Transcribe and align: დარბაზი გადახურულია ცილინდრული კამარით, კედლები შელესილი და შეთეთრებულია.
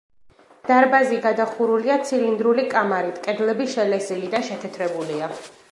დარბაზი 0.69 1.19
გადახურულია 1.25 1.97
ცილინდრული 2.07 2.67
კამარით, 2.75 3.23
კედლები 3.29 3.69
შელესილი 3.77 4.35
და 4.35 4.45
შეთეთრებულია. 4.51 5.33